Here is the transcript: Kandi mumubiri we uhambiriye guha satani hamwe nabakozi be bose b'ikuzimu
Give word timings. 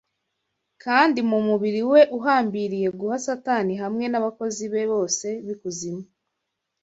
Kandi 0.83 1.19
mumubiri 1.29 1.81
we 1.91 2.01
uhambiriye 2.17 2.87
guha 2.99 3.17
satani 3.25 3.73
hamwe 3.81 4.05
nabakozi 4.07 4.63
be 4.73 4.83
bose 4.93 5.27
b'ikuzimu 5.45 6.03